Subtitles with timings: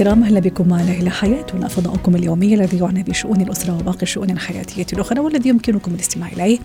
[0.00, 1.68] الكرام أهلا بكم معنا إلى حياتنا.
[1.68, 6.58] فضاؤكم اليومي الذي يعنى بشؤون الأسرة وباقي الشؤون الحياتية الأخرى والذي يمكنكم الاستماع إليه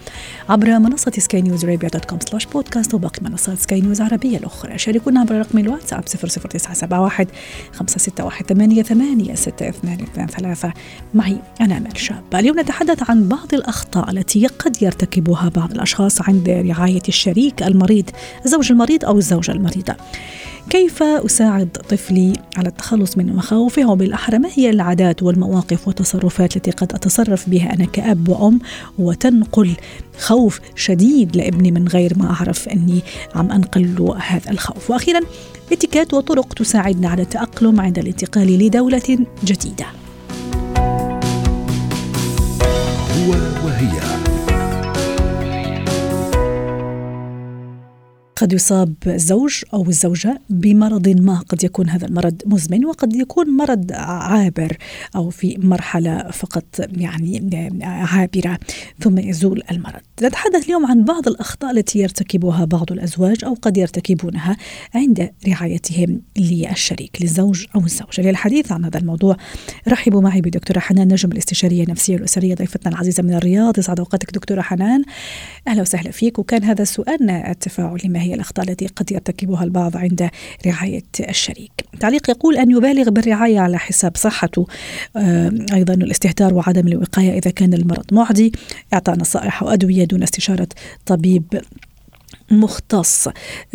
[0.49, 4.77] عبر منصة Sky News Arabia dot com slash podcast وباقي منصات سكاي نيوز العربية الأخرى.
[4.77, 7.27] شاركونا عبر رقم الواتساب 00971
[7.71, 10.73] 561 8 6 2 3
[11.13, 16.49] معي أنا أمل شابه اليوم نتحدث عن بعض الأخطاء التي قد يرتكبها بعض الأشخاص عند
[16.49, 18.09] رعاية الشريك المريض
[18.45, 19.95] الزوج المريض أو الزوجة المريضة.
[20.69, 26.93] كيف أساعد طفلي على التخلص من مخاوفه وبالأحرى؟ ما هي العادات والمواقف والتصرفات التي قد
[26.93, 28.59] أتصرف بها أنا كأب وأم
[28.99, 29.75] وتنقل
[30.19, 33.01] خوف شديد لابني من غير ما أعرف أني
[33.35, 35.19] عم أنقل له هذا الخوف؟ وأخيرا
[35.71, 39.85] اتكات وطرق تساعدنا على التأقلم عند الانتقال لدولة جديدة.
[43.15, 43.31] هو
[43.65, 44.24] وهي
[48.35, 53.91] قد يصاب الزوج أو الزوجه بمرض ما قد يكون هذا المرض مزمن وقد يكون مرض
[53.91, 54.77] عابر
[55.15, 56.65] أو في مرحلة فقط
[56.97, 58.59] يعني عابرة
[58.99, 59.99] ثم يزول المرض.
[60.23, 64.57] نتحدث اليوم عن بعض الأخطاء التي يرتكبها بعض الأزواج أو قد يرتكبونها
[64.95, 68.21] عند رعايتهم للشريك للزوج أو الزوجه.
[68.21, 69.37] للحديث عن هذا الموضوع
[69.87, 74.61] رحبوا معي بدكتورة حنان نجم الاستشارية النفسية الأسرية ضيفتنا العزيزة من الرياض يسعد أوقاتك دكتورة
[74.61, 75.03] حنان.
[75.67, 80.29] أهلا وسهلا فيك وكان هذا سؤالنا التفاعلي هي الأخطاء التي قد يرتكبها البعض عند
[80.67, 81.71] رعاية الشريك.
[81.99, 84.67] تعليق يقول أن يبالغ بالرعاية على حساب صحته.
[85.73, 88.51] أيضا الاستهتار وعدم الوقاية إذا كان المرض معدي.
[88.93, 90.67] إعطاء نصائح وأدوية دون استشارة
[91.05, 91.43] طبيب
[92.51, 93.27] مختص.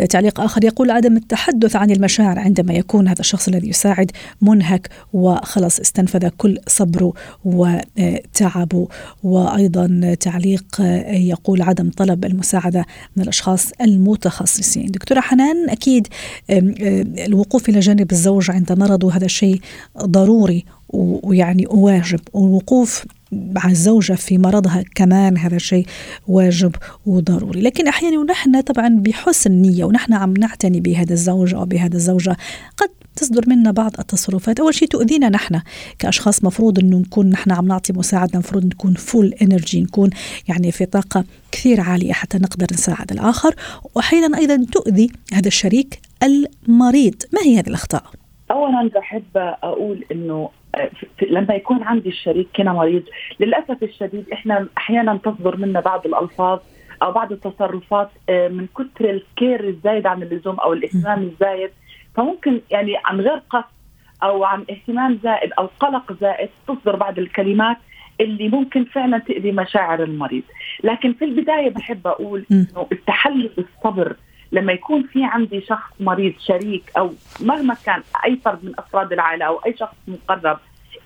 [0.09, 4.11] تعليق آخر يقول عدم التحدث عن المشاعر عندما يكون هذا الشخص الذي يساعد
[4.43, 7.13] منهك وخلص استنفذ كل صبره
[7.45, 8.89] وتعبه
[9.23, 14.87] وأيضا تعليق يقول عدم طلب المساعدة من الأشخاص المتخصصين.
[14.87, 16.09] دكتورة حنان أكيد
[16.51, 19.61] الوقوف إلى جانب الزوج عند مرضه هذا شيء
[19.99, 22.21] ضروري ويعني واجب.
[22.33, 25.87] والوقوف مع الزوجة في مرضها كمان هذا شيء
[26.29, 26.75] واجب
[27.07, 27.61] وضروري.
[27.61, 32.37] لكن أحيانا ونحن طبعا بحسن نية ونحن عم نعتني بهذا الزوج أو بهذا الزوجة
[32.77, 34.61] قد تصدر منا بعض التصرفات.
[34.61, 35.61] أول شيء تؤذينا نحن
[35.99, 40.11] كأشخاص مفروض أنه نكون نحن عم نعطي مساعدة مفروض نكون full energy نكون
[40.49, 43.55] يعني في طاقة كثير عالية حتى نقدر نساعد الآخر.
[43.95, 47.15] وأحيانا أيضا تؤذي هذا الشريك المريض.
[47.33, 48.03] ما هي هذه الأخطاء؟
[48.51, 50.51] اولا بحب أقول إنه
[51.31, 53.03] لما يكون عندي الشريك كنا مريض.
[53.41, 56.59] للأسف الشديد إحنا أحيانا تصدر منا بعض الألفاظ
[57.03, 61.71] أو بعض التصرفات من كثر ال care الزايد عن اللزوم أو الإهتمام الزايد.
[62.17, 63.65] فممكن يعني عن غير قصد
[64.23, 67.77] أو عن اهتمام زائد أو قلق زائد تصدر بعض الكلمات
[68.21, 70.43] اللي ممكن فعلا تأذي مشاعر المريض.
[70.85, 74.17] لكن في البداية بحب أقول أنه التحلي بالصبر
[74.53, 79.45] لما يكون في عندي شخص مريض شريك أو مهما كان أي فرد من أفراد العائلة
[79.45, 80.59] أو أي شخص مقرب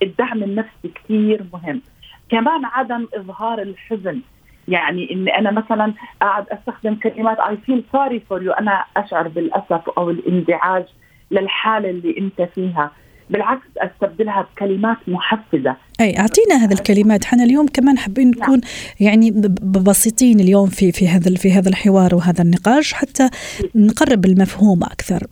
[0.03, 1.81] الدعم النفسي كثير مهم.
[2.29, 4.21] كمان عدم إظهار الحزن.
[4.67, 9.89] يعني إني أنا مثلا قاعد أستخدم كلمات I feel sorry for you أنا أشعر بالأسف
[9.97, 10.85] أو الانزعاج
[11.31, 12.91] للحالة اللي أنت فيها.
[13.29, 15.75] بالعكس أستبدلها بكلمات محفزة.
[16.01, 17.23] أي أعطينا هذه الكلمات.
[17.23, 18.61] إحنا اليوم كمان حابين نكون نعم.
[18.99, 19.31] يعني
[19.61, 23.29] بسيطين اليوم في في هذا في هذا الحوار وهذا النقاش حتى
[23.75, 25.27] نقرب المفهوم أكثر.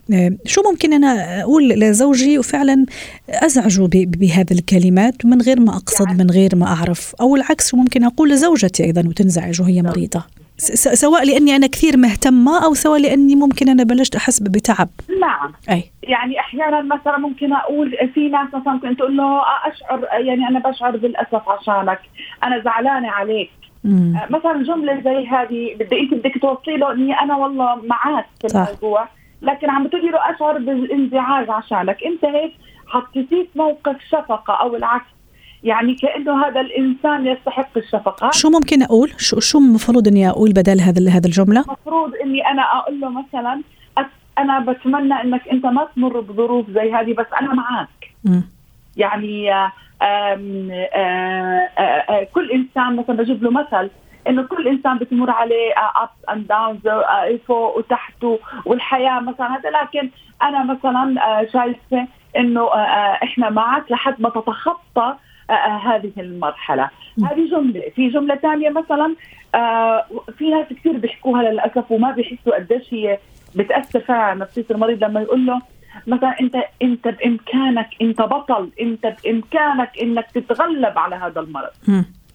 [0.45, 2.85] شو ممكن أنا أقول لزوجي؟ وفعلا
[3.29, 7.15] ازعجه بهذه الكلمات من غير ما أقصد من غير ما أعرف.
[7.21, 10.23] أو العكس ممكن أقول لزوجتي أيضا وتنزعج وهي مريضة.
[10.71, 14.89] سواء لأني أنا كثير مهتمة أو سواء لأني ممكن أنا بلشت أحس بتعب.
[15.21, 15.53] نعم.
[15.69, 15.83] أي.
[16.03, 20.97] يعني أحيانا مثلا ممكن أقول في ناس مثلا ممكن تقول له أشعر يعني أنا بشعر
[20.97, 21.99] بالأسف عشانك.
[22.43, 23.51] أنا زعلانة عليك.
[23.83, 24.19] مم.
[24.29, 28.67] مثلا جملة زي هذه بدي أنت بدك توصلي له إني أنا والله معك في صح.
[28.67, 29.07] الموضوع.
[29.41, 31.97] لكن عم بتقولي له أشعر بالانزعاج عشانك.
[32.05, 32.53] أنت هيك
[32.87, 35.05] حطيتيه في موقف شفقة أو العكس.
[35.63, 40.81] يعني كأنه هذا الإنسان يستحق الشفقه شو ممكن أقول؟ شو شو المفروض إني أقول بدل
[40.81, 43.61] هذا هذا الجملة؟ المفروض إني أنا أقول له مثلا
[44.37, 48.41] أنا بتمنى إنك أنت ما تمر بظروف زي هذه بس أنا معك م.
[48.97, 49.69] يعني آم
[50.01, 51.67] آم آم
[52.09, 53.89] آم كل إنسان مثلا بجيب له مثل
[54.27, 56.81] إنه كل إنسان بتمر عليه ups and downs
[57.47, 58.25] فوق وتحت
[58.65, 59.69] والحياة مثلا هذا.
[59.69, 60.09] لكن
[60.43, 62.07] أنا مثلا آه، شايفة
[62.37, 65.15] إنه آه، آه، إحنا معك لحد ما تتخطى
[65.83, 66.89] هذه المرحلة.
[67.23, 67.83] هذه جملة.
[67.95, 69.15] في جملة ثانية مثلا
[70.37, 73.19] في ناس كثير بيحكوها للأسف وما بيحسوا قديش هي
[73.55, 75.61] بتأثر فعلا على نفسية المريض لما يقول له
[76.07, 81.69] مثلا أنت أنت بإمكانك أنت بطل أنت بإمكانك إنك تتغلب على هذا المرض.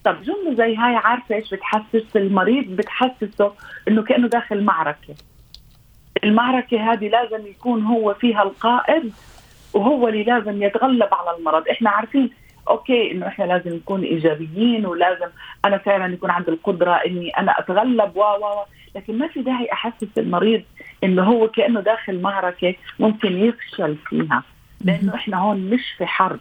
[0.04, 3.52] طب جملة زي هاي عارفة إيش بتحسس المريض؟ بتحسسه
[3.88, 5.14] إنه كأنه داخل معركة.
[6.24, 9.12] المعركة هذه لازم يكون هو فيها القائد
[9.74, 11.68] وهو اللي لازم يتغلب على المرض.
[11.68, 12.30] إحنا عارفين
[12.68, 15.28] okay إنه إحنا لازم نكون إيجابيين ولازم
[15.64, 18.64] أنا فعلا يكون عندي القدرة إني أنا أتغلب و و
[18.96, 20.62] لكن ما في داعي أحسس المريض
[21.04, 24.42] إنه هو كأنه داخل معركه ممكن يفشل فيها.
[24.80, 26.40] لأنه إحنا هون مش في حرب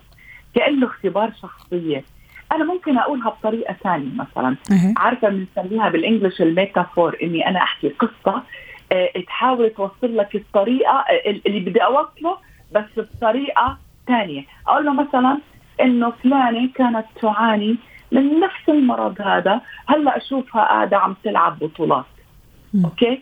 [0.56, 2.03] كأنه اختبار شخصية.
[2.51, 4.56] أنا ممكن أقولها بطريقة ثانية مثلا.
[4.97, 8.44] عارفة بنسميها بال English ال metaphor إني أنا أحكي قصة
[8.91, 12.38] آه تحاول توصل لك الطريقة آه، اللي بدي أوصله
[12.71, 13.77] بس بطريقة
[14.07, 14.44] ثانية.
[14.68, 15.38] أقول له مثلا
[15.81, 17.77] إنه فلانة كانت تعاني
[18.12, 19.62] من نفس المرض هذا.
[19.88, 22.06] هلأ أشوفها قاعدة عم تلعب بطولات.
[22.85, 23.21] أوكي؟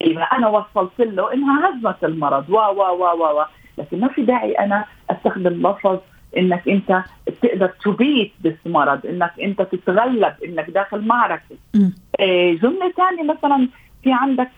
[0.00, 2.50] إذا أنا وصلت له إنها هزمت المرض.
[2.50, 3.44] و و و و
[3.78, 5.98] لكن ما في داعي أنا أستخدم لفظ
[6.36, 7.02] إنك أنت
[7.42, 11.56] تقدر تبيت بالمرض إنك أنت تتغلب إنك داخل معركة.
[12.20, 13.68] إيه جملة ثانية مثلا
[14.02, 14.50] في عندك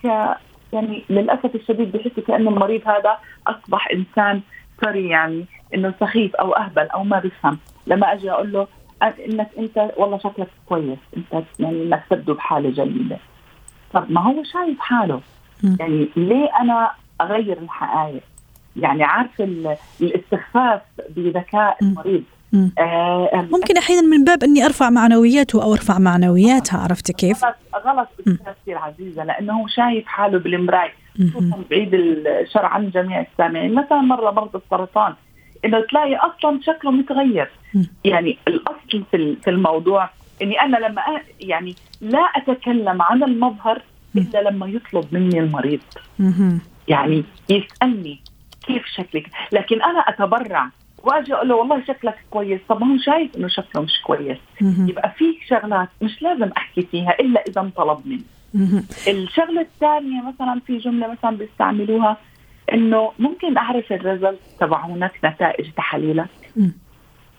[0.73, 4.41] يعني للأسف الشديد بحس كانه المريض هذا أصبح إنسان
[4.81, 5.45] سوري يعني
[5.75, 8.67] إنه سخيف أو أهبل أو ما بيفهم لما أجي أقول له
[9.03, 10.99] إنك أنت والله شكلك كويس.
[11.17, 13.19] أنت يعني إنك تبدو بحالة جميله
[13.93, 15.21] طب ما هو شايف حاله.
[15.81, 16.91] يعني ليه أنا
[17.21, 18.23] أغير الحقائق؟
[18.77, 19.41] يعني عارف
[20.01, 22.23] الاستخفاف بذكاء المريض
[23.53, 27.57] ممكن أحيانا من باب إني أرفع معنوياته أو أرفع معنوياتها عرفت كيف؟ غلط
[27.87, 30.93] غلط كثير عزيزة لأنه هو شايف حاله بالمراية
[31.31, 33.75] خصوصا بعيد الشر عن جميع السامعين.
[33.75, 35.15] مثلا مرة مرض السرطان
[35.65, 37.51] إنه تلاقي أصلا شكله متغير.
[38.05, 40.11] يعني الأصل في في الموضوع
[40.43, 41.03] إني أنا لما
[41.41, 43.83] يعني لا أتكلم عن المظهر
[44.17, 45.81] إلا لما يطلب مني المريض.
[46.89, 48.21] يعني يسألني
[48.67, 49.31] كيف شكلك.
[49.53, 50.71] لكن أنا أتبرع
[51.07, 52.61] واجي أقول له والله شكلك كويس.
[52.69, 54.39] طب هو شايف إنه شكله مش كويس.
[54.61, 58.23] يبقى في شغلات مش لازم أحكي فيها إلا إذا انطلب مني.
[59.09, 62.17] الشغلة الثانية مثلا في جملة مثلا بيستعملوها
[62.73, 66.29] إنه ممكن أعرف الريزلت تبعونك نتائج تحاليلك.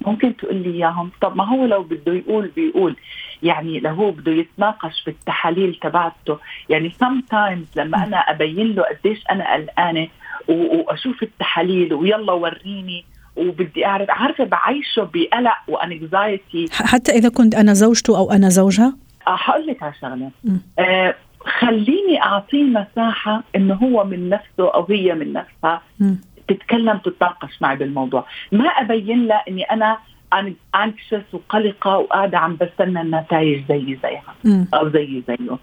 [0.06, 1.12] ممكن تقول لي إياهم.
[1.22, 2.96] طب ما هو لو بده يقول بيقول.
[3.44, 6.40] يعني لو هو بده يتناقش في التحاليل تبعته.
[6.70, 10.08] يعني sometimes لما أنا أبين له قديش أنا قلقانة
[10.48, 13.06] وأشوف التحاليل ويلا وريني
[13.38, 18.96] وبدي اعرف عارفة بعيشه بقلق و anxiety حتى إذا كنت أنا زوجته أو أنا زوجها
[19.28, 20.32] آه حقول لك على شغلة.
[20.80, 21.16] آه
[21.60, 25.82] خليني أعطيه مساحة إنه هو من نفسه أو هي من نفسها.
[26.00, 26.16] م.
[26.48, 28.26] تتكلم تتناقش معي بالموضوع.
[28.52, 29.98] ما أبين لها إني أنا
[30.76, 34.66] anxious وقلقة وقاعدة عم بستنى النتائج زي زيها م.
[34.74, 35.58] أو زي زيه.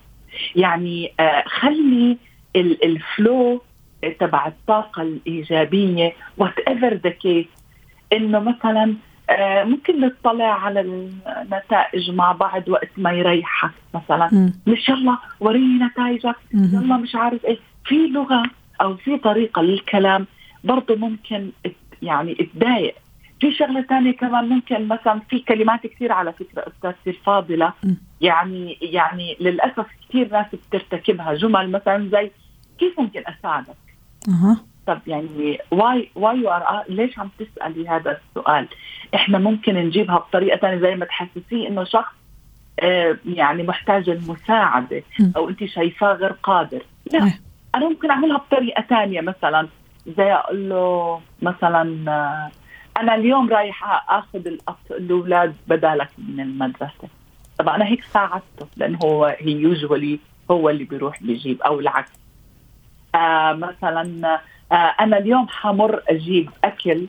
[0.56, 2.18] يعني آه خلي
[2.56, 3.62] ال flow
[4.20, 7.46] تبع الطاقة الإيجابية whatever the case
[8.14, 8.94] إنه مثلا
[9.30, 14.28] آه ممكن نطلع على النتائج مع بعض وقت ما يريحك مثلا.
[14.34, 14.52] م.
[14.66, 17.58] مش يلا وريني نتائجك يلا مش عارف إيه.
[17.84, 18.42] في لغة
[18.80, 20.26] أو في طريقة للكلام
[20.64, 21.50] برضه ممكن
[22.02, 22.94] يعني تضايق.
[23.40, 27.72] في شغلة ثانية كمان ممكن مثلا في كلمات كثير على فكرة استاذتي الفاضلة.
[28.20, 31.34] يعني يعني للأسف كثير ناس بترتكبها.
[31.34, 32.30] جمل مثلا زي
[32.78, 33.76] كيف ممكن أساعدك؟
[34.28, 34.56] أه.
[34.86, 38.68] طب يعني why why you are ليش عم تسألي هذا السؤال؟
[39.14, 42.14] إحنا ممكن نجيبها بطريقة ثانية زي ما تحسسيه إنه شخص
[42.80, 45.02] آه يعني محتاج المساعدة
[45.36, 47.32] أو انت شايفاه غير قادر لا.
[47.74, 49.68] أنا ممكن أعملها بطريقة ثانية مثلا
[50.16, 52.50] زي أقول له مثلا آه،
[53.00, 54.46] أنا اليوم رايح أخذ
[54.90, 57.08] الأولاد بدالك من المدرسة
[57.58, 60.18] طب أنا هيك ساعدته لأنه هو هي يوجولي
[60.50, 62.12] هو اللي بيروح بيجيب أو العكس
[63.14, 64.40] آه مثلا آه
[64.72, 67.06] أنا اليوم حمر أجيب أكل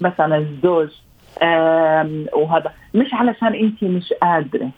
[0.00, 0.88] مثلا الزوج
[1.42, 2.72] آه وهذا.
[2.94, 4.70] مش علشان انت مش قادرة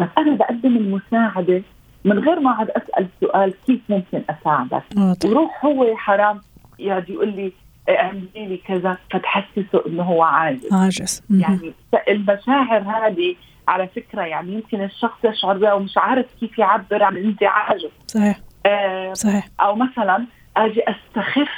[0.00, 1.62] بس أنا بقدم المساعدة
[2.04, 4.82] من غير ما اقعد أسأل سؤال كيف ممكن أساعدك.
[5.24, 6.40] وروح هو حرام
[6.78, 7.52] يقعد يقول لي
[7.88, 8.98] أعملي لي كذا.
[9.12, 10.72] فتحسسه إنه هو عاجز.
[10.72, 11.22] عاجز.
[11.30, 11.72] يعني
[12.08, 13.36] المشاعر هذه
[13.68, 18.40] على فكرة يعني يمكن الشخص يشعر بها ومش عارف كيف يعبر عن انزعاجه صحيح.
[18.66, 19.48] آه صحيح.
[19.60, 20.26] أو مثلا
[20.56, 21.48] آجي أستخف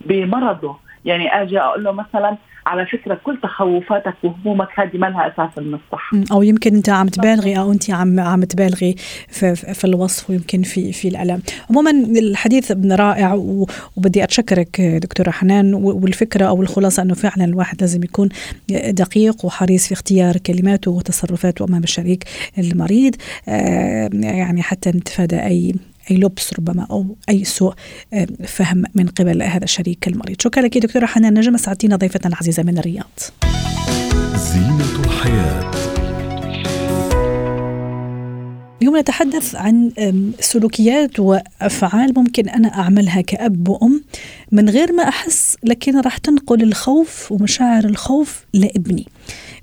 [0.00, 0.76] بمرضه.
[1.04, 2.36] يعني آجي أقول له مثلا
[2.66, 7.08] على فكرة كل تخوفاتك وهمومك هذه ما لها أساس من الصح أو يمكن أنت عم
[7.08, 8.94] تبالغي أو أنت عم عم تبالغي
[9.28, 11.42] في, في الوصف ويمكن في في الألم.
[11.70, 13.34] عموما الحديث رائع
[13.96, 18.28] وبدي أتشكرك دكتورة حنان والفكرة أو الخلاصة أنه فعلا الواحد لازم يكون
[18.88, 22.24] دقيق وحريص في اختيار كلماته وتصرفاته امام الشريك
[22.58, 23.14] المريض.
[23.48, 25.74] آه، يعني حتى نتفادى أي
[26.10, 27.74] أي لبس ربما أو أي سوء
[28.44, 30.40] فهم من قبل هذا الشريك المريض.
[30.42, 31.34] شكرا لك دكتورة حنان.
[31.38, 33.20] نجم سعدتينا ضيفتنا العزيزة من الرياض.
[34.36, 35.70] زينة الحياة.
[38.82, 39.92] اليوم نتحدث عن
[40.40, 44.04] سلوكيات وأفعال ممكن أنا أعملها كأب وأم
[44.52, 49.06] من غير ما أحس لكن راح تنقل الخوف ومشاعر الخوف لابني.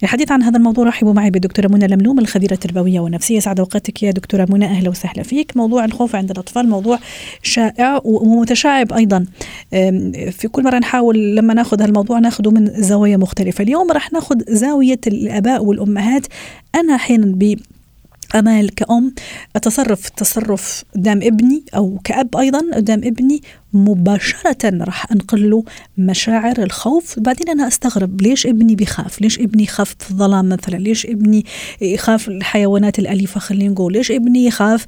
[0.03, 3.39] الحديث عن هذا الموضوع رحبوا معي بالدكتورة منى لملوم الخبيرة التربوية والنفسية.
[3.39, 5.57] سعد أوقاتك يا دكتورة منى أهلا وسهلا فيك.
[5.57, 6.99] موضوع الخوف عند الأطفال موضوع
[7.43, 9.25] شائع ومتشعب أيضا.
[10.31, 13.63] في كل مرة نحاول لما نأخذ هالموضوع نأخذه من زوايا مختلفة.
[13.63, 16.27] اليوم راح نأخذ زاوية الآباء والأمهات.
[16.75, 17.55] أنا أحيانا
[18.35, 19.13] أمال كأم
[19.55, 23.41] أتصرف تصرف قدام ابني أو كأب أيضا قدام ابني
[23.73, 25.63] مباشرة راح أنقل له
[25.97, 27.19] مشاعر الخوف.
[27.19, 31.45] بعدين أنا أستغرب ليش ابني بيخاف؟ ليش ابني يخاف في الظلام مثلا؟ ليش ابني
[31.81, 34.85] يخاف الحيوانات الأليفة؟ خلينا نقول ليش ابني يخاف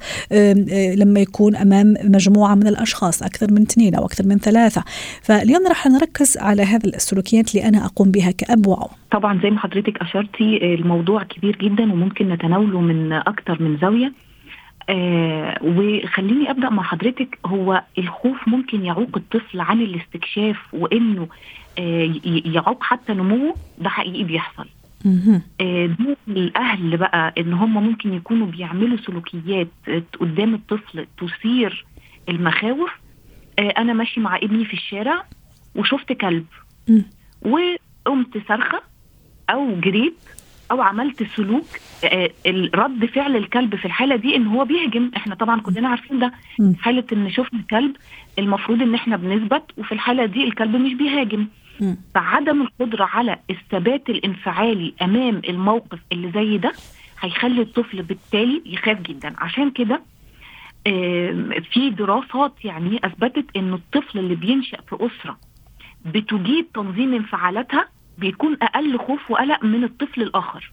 [0.96, 4.84] لما يكون أمام مجموعة من الأشخاص؟ أكثر من اثنين أو أكثر من ثلاثة.
[5.22, 9.58] فاليوم راح نركز على هذه السلوكيات اللي أنا أقوم بها كأب وأم طبعا زي ما
[9.58, 14.25] حضرتك أشرتي الموضوع كبير جدا وممكن نتناوله من أكثر من زاوية.
[14.88, 17.38] آه وخليني أبدأ مع حضرتك.
[17.46, 21.28] هو الخوف ممكن يعوق الطفل عن الاستكشاف وإنه
[21.78, 24.68] آه يعوق حتى نموه؟ ده حقيقي بيحصل.
[25.60, 29.68] آه دور الأهل بقى إن هم ممكن يكونوا بيعملوا سلوكيات
[30.20, 31.84] قدام الطفل تثير
[32.28, 32.90] المخاوف.
[33.58, 35.24] أنا ماشي مع ابني في الشارع
[35.74, 36.46] وشفت كلب.
[37.42, 38.82] وقمت صرخة
[39.50, 40.14] أو جريت
[40.70, 41.66] أو عملت سلوك
[42.04, 42.30] آه،
[42.74, 45.10] رد فعل الكلب في الحالة دي إن هو بيهجم.
[45.16, 46.32] إحنا طبعا كلنا عارفين ده.
[46.80, 47.96] حالة إن شفنا كلب
[48.38, 51.46] المفروض إن إحنا بنثبت وفي الحالة دي الكلب مش بيهاجم.
[52.14, 56.72] فعدم القدرة على الثبات الانفعالي أمام الموقف اللي زي ده
[57.20, 59.34] هيخلي الطفل بالتالي يخاف جدا.
[59.38, 60.00] عشان كده
[61.72, 65.38] في دراسات يعني أثبتت إن الطفل اللي بينشأ في أسرة
[66.06, 70.72] بتجيد تنظيم انفعالاتها بيكون أقل خوف وقلق من الطفل الآخر.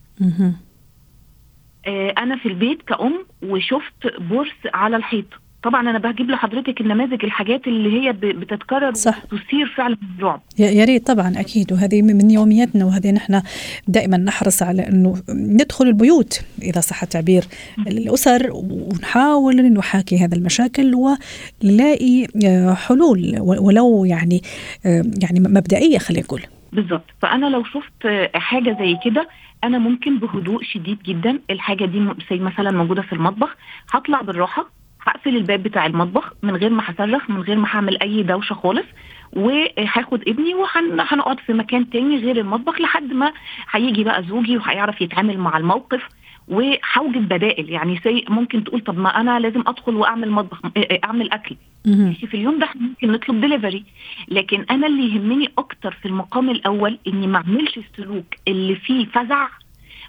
[1.87, 5.25] آه أنا في البيت كأم وشفت بورس على الحيط.
[5.63, 9.23] طبعا أنا بجيب لحضرتك النماذج الحاجات اللي هي بتتكرر صح.
[9.23, 10.41] وتثير فعلا الرعب.
[10.59, 11.73] يا ريت طبعا أكيد.
[11.73, 13.41] وهذه من يومياتنا وهذه نحن
[13.87, 17.43] دائما نحرص على إنه ندخل البيوت إذا صح التعبير.
[17.87, 24.41] الأسر ونحاول نحاكي هذا المشاكل ونلاقي آه، حلول ولو يعني
[24.85, 26.41] آه، يعني مبدئية خلينا نقول.
[26.73, 27.05] بالظبط.
[27.21, 29.29] فأنا لو شفت حاجة زي كده
[29.63, 33.55] أنا ممكن بهدوء شديد جدا الحاجة دي زي مثلا موجودة في المطبخ
[33.93, 34.69] هطلع بالراحة
[35.01, 38.85] هقفل الباب بتاع المطبخ من غير ما هصرخ من غير ما هعمل أي دوشة خالص
[39.33, 43.31] وهاخد ابني وهنقعد في مكان تاني غير المطبخ لحد ما
[43.71, 46.01] هيجي بقى زوجي وهيعرف يتعامل مع الموقف.
[46.47, 47.69] وحوجد بدائل.
[47.69, 50.61] يعني she ممكن تقول طب ما أنا لازم أدخل وأعمل مطبخ
[51.03, 51.55] أعمل أكل.
[51.85, 53.83] ماشي في اليوم ده ممكن نطلب دليفري
[54.27, 59.47] لكن أنا اللي يهمني أكتر في المقام الأول إني ما أعملش السلوك اللي فيه فزع.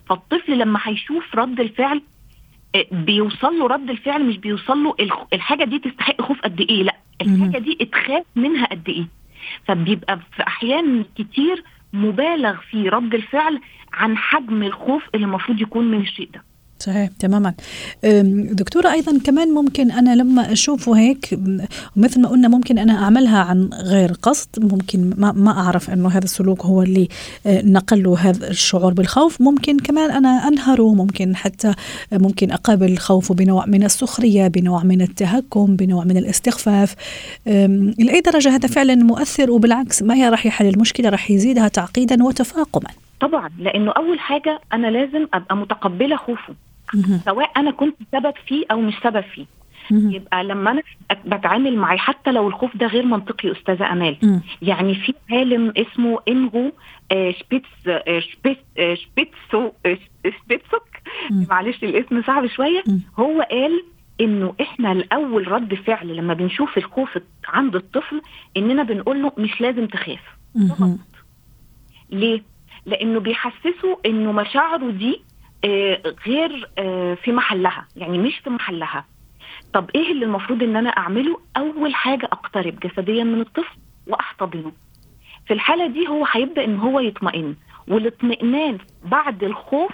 [0.08, 2.02] فالطفل لما هيشوف رد الفعل
[2.92, 4.94] بيوصل له رد الفعل مش بيوصل له
[5.32, 9.06] الحاجة دي تستحق خوف قد إيه لأ الحاجة دي اتخاف منها قد إيه.
[9.64, 13.60] فبيبقى في أحيان كتير مبالغ في رد الفعل
[13.94, 16.42] عن حجم الخوف اللي المفروض يكون من الشيء ده.
[16.78, 17.54] صحيح تماما.
[18.52, 21.38] دكتورة أيضا كمان ممكن أنا لما أشوفه هيك
[21.96, 26.24] مثل ما قلنا ممكن أنا أعملها عن غير قصد ممكن ما, ما أعرف أنه هذا
[26.24, 27.08] السلوك هو اللي
[27.46, 29.40] أه، نقل له هذا الشعور بالخوف.
[29.40, 31.74] ممكن كمان أنا أنهره ممكن حتى
[32.12, 36.94] ممكن أقابل خوفه بنوع من السخرية بنوع من التهكم بنوع من الاستخفاف.
[37.98, 42.90] لأي درجة هذا فعلا مؤثر؟ وبالعكس ما هي راح يحل المشكلة؟ راح يزيدها تعقيدا وتفاقما.
[43.20, 46.54] طبعا لأنه أول حاجة أنا لازم أبقى متقبلة خوفه
[47.24, 49.46] سواء أنا كنت سبب فيه أو مش سبب فيه.
[50.16, 50.82] يبقى لما أنا
[51.26, 54.16] بتعامل معاه حتى لو الخوف ده غير منطقي أستاذة أمال.
[54.62, 56.72] يعني في عالم اسمه انغو
[57.12, 59.70] آه، شبيتس آه، شبيتس آه، شبيتسو
[60.42, 60.88] شبيتسوك.
[61.50, 62.82] معلش الاسم صعب شوية.
[63.18, 63.82] هو قال
[64.20, 67.18] إنه إحنا الأول رد فعل لما بنشوف الخوف
[67.48, 68.20] عند الطفل
[68.56, 70.20] إننا بنقول له مش لازم تخاف.
[72.10, 72.42] ليه؟
[72.86, 75.22] لأنه بيحسسوا إنه مشاعره دي
[75.64, 79.04] آه، غير آه، في محلها يعني مش في محلها.
[79.72, 83.76] طب إيه اللي المفروض إن أنا أعمله؟ أول حاجة أقترب جسديا من الطفل
[84.06, 84.72] وأحتضنه.
[85.46, 87.56] في الحالة دي هو هيبدأ إن هو يطمئن
[87.88, 89.92] والاطمئنان بعد الخوف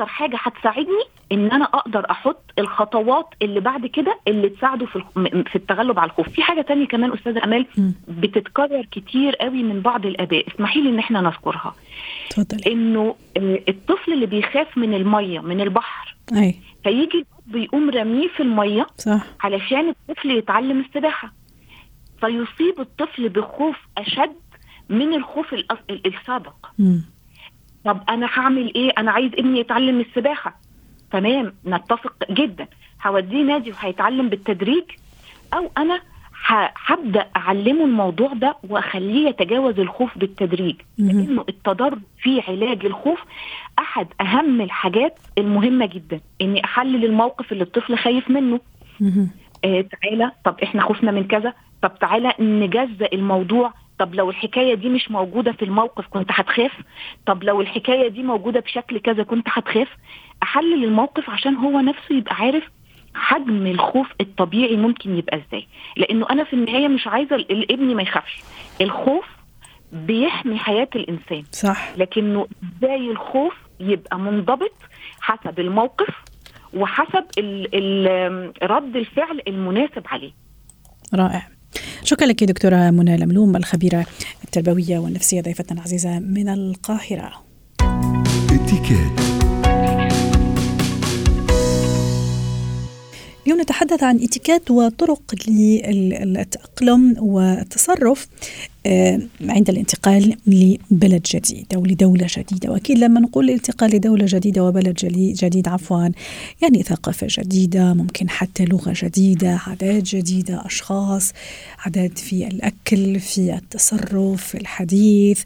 [0.00, 5.02] أكتر حاجة هتساعدني إن أنا أقدر أحط الخطوات اللي بعد كده اللي تساعده في
[5.46, 6.28] في التغلب على الخوف.
[6.28, 7.66] في حاجة تانية كمان أستاذة أمال
[8.08, 10.46] بتتكرر كتير قوي من بعض الأباء.
[10.54, 11.74] اسمحي لي إن إحنا نذكرها.
[12.30, 13.14] تفضلي إنه
[13.68, 16.54] الطفل اللي بيخاف من المية من البحر أي.
[16.84, 19.20] فيجي بيقوم رميه في المية صح.
[19.40, 21.32] علشان الطفل يتعلم السباحة.
[22.20, 24.36] فيصيب الطفل بخوف أشد
[24.88, 25.54] من الخوف
[26.06, 26.54] السابق.
[26.78, 27.04] مم.
[27.88, 30.60] طب أنا هعمل إيه؟ أنا عايز ابني يتعلم السباحة.
[31.12, 32.66] تمام نتفق جدا.
[33.06, 34.84] هوديه نادي وهيتعلم بالتدريج
[35.54, 36.00] أو أنا
[36.86, 40.76] هبدأ أعلمه الموضوع ده وأخليه يتجاوز الخوف بالتدريج.
[40.98, 43.18] لأنه التدرج في علاج الخوف
[43.78, 48.60] أحد أهم الحاجات المهمة جدا إني أحلل الموقف اللي الطفل خايف منه.
[49.64, 51.54] آه تعالى طب إحنا خفنا من كذا.
[51.82, 56.72] طب تعالى نجزأ الموضوع طب لو الحكاية دي مش موجودة في الموقف كنت هتخاف؟
[57.26, 59.88] طب لو الحكاية دي موجودة بشكل كذا كنت هتخاف؟
[60.42, 62.64] أحلل الموقف عشان هو نفسه يبقى عارف
[63.14, 65.66] حجم الخوف الطبيعي ممكن يبقى إزاي.
[65.96, 68.40] لأنه أنا في النهاية مش عايزة ابني ما يخافش.
[68.80, 69.24] الخوف
[69.92, 71.42] بيحمي حياة الإنسان.
[71.52, 71.92] صح.
[71.96, 72.46] لكنه
[72.78, 74.72] إزاي الخوف يبقى منضبط
[75.20, 76.14] حسب الموقف
[76.74, 80.32] وحسب ال ال رد الفعل المناسب عليه.
[81.14, 81.42] رائع.
[82.04, 84.06] شكرا لك دكتورة منى لملوم الخبيرة
[84.44, 87.32] التربوية والنفسية ضيفتنا العزيزة من القاهرة.
[88.50, 89.20] اتكات
[93.46, 98.28] اليوم نتحدث عن اتيكيت وطرق للتأقلم والتصرف.
[99.40, 102.70] عند الانتقال لبلد جديد أو لدولة جديدة.
[102.72, 106.08] وأكيد لما نقول الانتقال لدولة جديدة وبلد جديد عفوا
[106.62, 111.32] يعني ثقافة جديدة ممكن حتى لغة جديدة عادات جديدة أشخاص
[111.78, 115.42] عادات في الأكل في التصرف في الحديث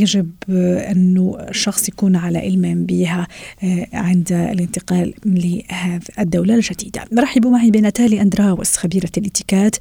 [0.00, 0.30] يجب
[0.90, 3.26] أنه الشخص يكون على علم بها
[3.92, 7.04] عند الانتقال لهذه الدولة الجديدة.
[7.18, 9.76] رحبوا معي بناتالي أندراوس خبيرة الاتيكات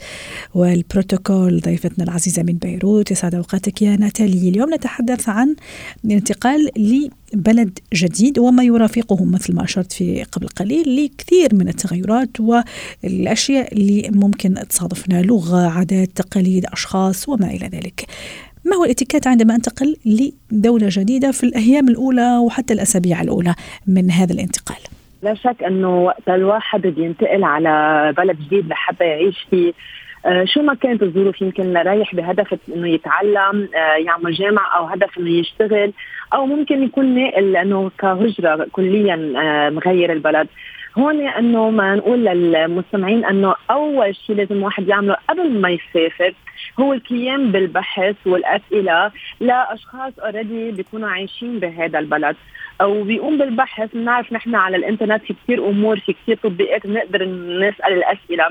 [0.56, 3.12] والبروتوكول ضيفتنا العزيزة من بيروت.
[3.12, 4.50] يسعد أوقاتك يا ناتالي.
[4.50, 5.56] اليوم نتحدث عن
[6.06, 13.74] الانتقال لبلد جديد وما يرافقه مثل ما أشرت في قبل قليل لكثير من التغيرات والأشياء
[13.74, 18.06] اللي ممكن تصادفنا لغة عادات تقاليد أشخاص وما إلى ذلك.
[18.66, 19.96] ما هو الاتيكيت عندما أنتقل
[20.52, 23.56] لدولة جديدة في الأيام الأولى وحتى الأسابيع الأولى
[23.88, 24.78] من هذا الانتقال؟
[25.24, 29.74] لا شك أنه وقت الواحد بينتقل على بلد جديد لحتى يعيش فيه
[30.44, 35.30] شو ما كانت الظروف يمكن رايح بهدف إنه يتعلم آه يعمل جامعة أو هدف إنه
[35.30, 35.94] يشتغل
[36.34, 40.48] أو ممكن يكون ناقل لأنه كهجرة كليا آه مغير البلد.
[40.98, 46.34] هون إنه ما نقول للمستمعين إنه أول شيء لازم واحد يعمله قبل ما يسافر
[46.80, 52.36] هو القيام بالبحث والأسئلة لأشخاص اوريدي بيكونوا عايشين بهذا البلد.
[52.82, 57.26] أو بيقوم بالبحث بنعرف نحن على الإنترنت في كثير أمور في كثير تطبيقات بنقدر
[57.60, 58.50] نسأل الأسئلة.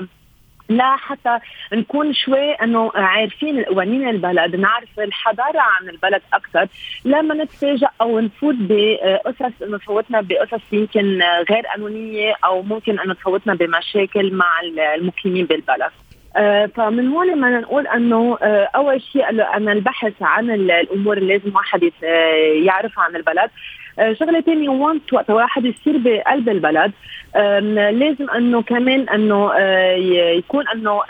[0.69, 1.39] لا حتى
[1.73, 6.67] نكون شوي إنه عارفين قوانين البلد نعرف الحضارة عن البلد أكثر.
[7.05, 13.53] لما نتفاجئ أو نفوت بقصص انه تفوتنا بقصص يمكن غير قانونيه أو ممكن إنه تفوتنا
[13.53, 14.61] بمشاكل مع
[14.95, 15.91] المقيمين بالبلد.
[16.37, 21.55] آه فمن هون ما نقول إنه آه أول شيء ان البحث عن الأمور اللي لازم
[21.55, 21.91] واحد
[22.63, 23.37] يعرفها عن البلد.
[23.39, 23.49] آه
[24.19, 26.91] شغلة ثانية وانت وقت واحد يصير بقلب البلد.
[27.99, 29.55] لازم إنه كمان إنه
[30.37, 31.01] يكون إنه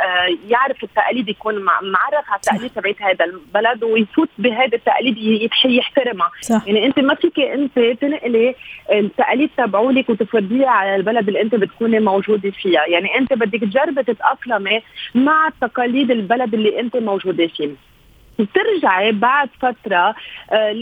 [0.50, 5.18] يعرف التقاليد يكون معرف على التقاليد تبعت هذا البلد ويفوت بهذا التقاليد
[5.66, 6.32] يحترمها.
[6.68, 8.56] يعني أنت ما فيك أنت تنقلي
[8.92, 12.86] التقاليد تبعولك وتفرضيها على البلد اللي أنت بتكوني موجوده فيها.
[12.88, 14.82] يعني أنت بدك تجربي تتأقلمي
[15.16, 17.70] مع تقاليد البلد اللي أنت موجودة فيه
[18.40, 20.16] بترجعي بعد فترة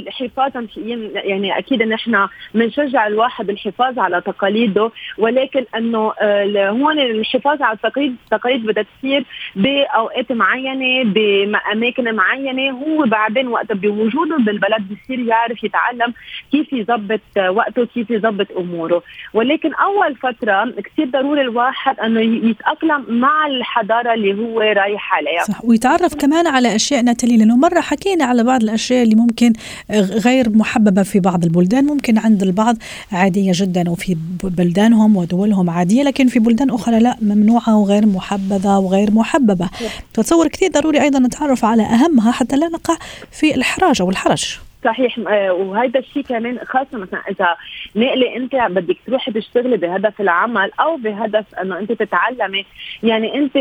[0.10, 0.68] حفاظا
[1.14, 6.14] يعني أكيد نحن بنشجع الواحد الحفاظ على تقاليده ولكن أنه
[6.56, 14.38] هون الحفاظ على التقاليد التقاليد بدها تصير بأوقات معينة بأماكن معينة هو بعدين وقت بوجوده
[14.38, 16.14] بالبلد بصير يعرف يتعلم
[16.52, 19.04] كيف يظبط وقته كيف يظبط أموره.
[19.34, 25.44] ولكن أول فترة كثير ضروري الواحد أنه يتأقلم مع الحضارة اللي هو رايح عليها.
[25.44, 29.54] صح ويتعرف كمان على أشياء ناتالي لأنه مرة حكينا على بعض الأشياء اللي ممكن
[29.92, 32.78] غير محببة في بعض البلدان ممكن عند البعض
[33.12, 39.12] عادية جدا وفي بلدانهم ودولهم عادية لكن في بلدان أخرى لا ممنوعة وغير محبذه وغير
[39.12, 39.70] محببة.
[40.14, 42.98] فتصور كثير ضروري أيضا نتعرف على أهمها حتى لا نقع
[43.32, 44.58] في الحراج أو الحرج.
[44.84, 47.56] صحيح آه، وهذا الشيء كمان خاصة مثلا إذا
[47.96, 52.66] نقلي أنت بدك تروحي تشتغلي بهدف العمل أو بهدف إنه أنت تتعلمي
[53.04, 53.58] يعني أنت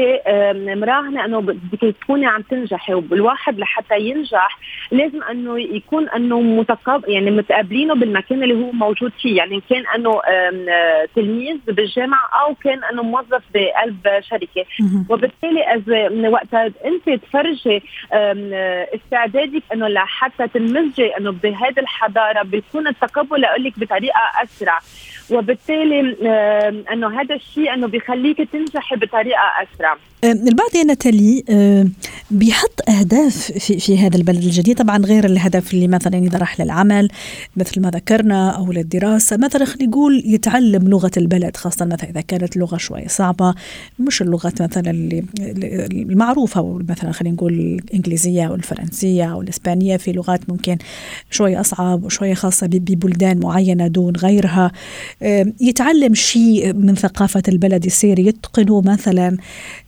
[0.81, 4.59] مراهنة إنه بدك تكوني عم تنجحي والواحد لحتى ينجح
[4.91, 10.21] لازم إنه يكون إنه متقابل يعني متقابلينه بالمكان اللي هو موجود فيه يعني كان إنه
[11.15, 14.65] تلميذ بالجامعة أو كان إنه موظف بقلب شركة.
[15.09, 17.83] وبالتالي إذا وقتها أنت تفرجي
[18.95, 24.79] استعدادك إنه لحتى تنمزجي انه بهذه الحضارة بيكون التقبل لك بطريقة أسرع.
[25.31, 26.01] وبالتالي
[26.93, 29.97] إنه هذا الشيء إنه بيخليك تنجحي بطريقة أسرع.
[30.25, 31.45] البعض يا نتالي
[32.33, 34.79] بيحط أهداف في في هذا البلد الجديد.
[34.79, 37.09] طبعا غير الهدف اللي مثلا اذا راح للعمل
[37.57, 39.37] مثل ما ذكرنا أو للدراسة.
[39.37, 43.55] مثلا خلينا نقول يتعلم لغة البلد خاصة مثلا إذا كانت لغة شوي صعبة
[43.99, 45.25] مش اللغات مثلا اللي
[45.93, 50.79] المعروفة مثلا خلينا نقول الإنجليزية أو الفرنسية أو الإسبانية في لغات ممكن
[51.31, 54.73] شوي أصعب وشوي خاصة ببلدان معينة دون غيرها.
[55.61, 59.37] يتعلم شيء من ثقافة البلد يصير يتقنه مثلا.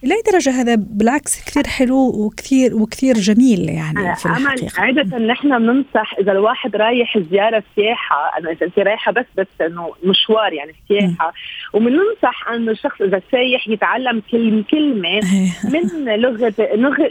[0.03, 4.81] لاي درجة هذا بالعكس كثير حلو وكثير وكثير جميل يعني في الحقيقة.
[4.81, 9.93] عادة نحن بننصح إذا الواحد رايح زيارة سياحة انه إذا انت رايحة بس بس إنه
[10.05, 11.33] مشوار يعني سياحة
[11.73, 15.51] وبننصح انه الشخص إذا سايح يتعلم كل كلمة إيه.
[15.73, 16.55] من لغه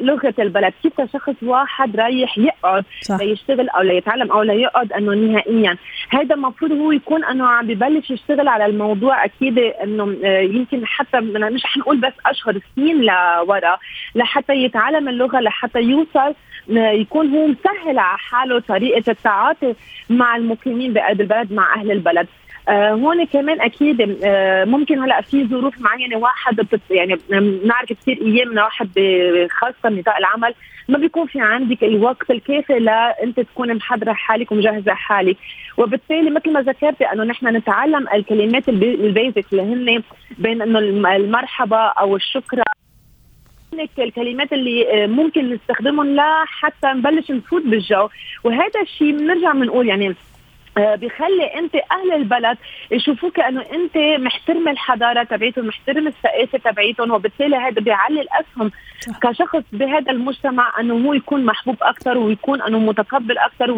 [0.02, 0.74] لغه البلد.
[0.84, 5.78] كيف شخص واحد رايح يقعد ليشتغل أو ليتعلم أو ليقعد إنه نهائيا؟
[6.10, 11.20] هذا المفروض هو يكون إنه عم ببلش يشتغل على الموضوع أكيد إنه آه، يمكن حتى
[11.20, 13.78] مش حنقول بس أشهر سنين لورا
[14.16, 16.34] لحتى يتعلم اللغة لحتى يوصل
[16.70, 19.76] يكون هو مسهل على حاله طريقة التعاطي
[20.10, 22.28] مع المقيمين بقلب البلد مع أهل البلد.
[22.70, 28.22] آه هون كمان أكيد آه ممكن هلا في ظروف معينة واحد بتت يعني بنعرف كثير
[28.22, 28.90] أيام واحد
[29.52, 30.54] خاصة نطاق العمل.
[30.90, 35.38] ما بيكون في عندك الوقت الكافي لانت تكون محضرة حالك ومجهزة حالك.
[35.78, 40.04] وبالتالي مثل ما ذكرتي أنه نحن نتعلم الكلمات البيزك اللي هن
[40.38, 40.80] بين إنه
[41.16, 42.16] المرحبا أو
[43.80, 48.10] الشكرا الكلمات اللي ممكن نستخدمهم لحتى نبلش نفوت بالجو.
[48.44, 50.16] وهذا الشيء بنرجع بنقول يعني
[50.78, 52.58] آه، بخلي أنت أهل البلد
[52.92, 58.72] يشوفوك أنه أنت محترم الحضارة تبعيتهم محترم الثقافة تبعيتهم وبالتالي هذا بيعلي الاسهم
[59.22, 63.72] كشخص بهذا المجتمع أنه هو يكون محبوب أكثر ويكون أنه متقبل أكثر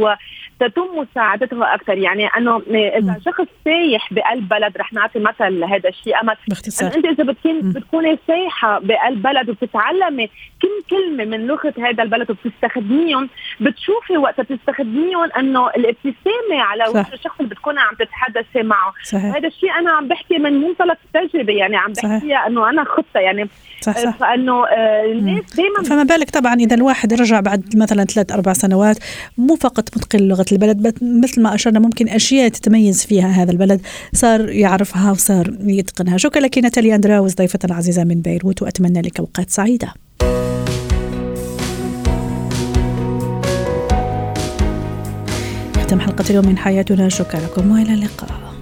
[0.62, 1.98] وتتم مساعدته أكثر.
[1.98, 6.22] يعني أنه إذا شخص سايح بقلب بلد رح نعطي مثل لهذا الشيء.
[6.22, 6.96] امل باختصار.
[6.96, 10.30] إنت إذا بتكون بتكوني سايحة بقلب بلد وبتتعلمي
[10.62, 17.36] كل كلمة من لغة هذا البلد وبتستخدميهم بتشوفي وقت بتستخدميهم أنه الابتسامة على وجه الشخص
[17.40, 18.94] اللي بتكوني عم تتحدثي معه.
[19.04, 19.36] صحيح.
[19.36, 23.20] هذا الشيء أنا عم بحكي من منطلق التجربه يعني عم بحكيها أنه أنا خطة.
[23.20, 23.50] يعني
[23.82, 24.18] صح صح.
[24.18, 28.98] فأنه آه، الناس دائما فما بالك طبعا إذا الواحد رجع بعد مثلا ثلاث أربع سنوات
[29.38, 30.20] مو فقط متقن
[30.54, 33.82] لغه البلد مثل ما أشرنا ممكن أشياء تتميز فيها هذا البلد.
[34.14, 36.18] صار يعرفها وصار يتقنها.
[36.18, 39.94] شكرا لك ناتاليا أندراوز ضيفتنا العزيزة من بيروت وأتمنى لك أوقات سعيدة.
[45.86, 47.10] ختم حلقة اليوم من حياتنا.
[47.10, 48.55] شكرا لكم وإلى اللقاء.